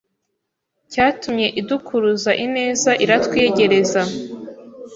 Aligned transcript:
cyatumye 0.91 1.47
idukuruza 1.59 2.31
ineza 2.45 2.91
iratwiyegereza 3.03 4.01